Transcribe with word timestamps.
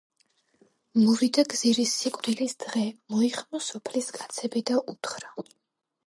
მოვიდა 0.99 1.43
გზირის 1.51 1.91
სიკვდილის 1.97 2.55
დღე. 2.63 2.81
მოიხმო 3.15 3.61
სოფლის 3.67 4.09
კაცები 4.17 4.65
და 4.71 4.79
უთხრა 4.95 5.45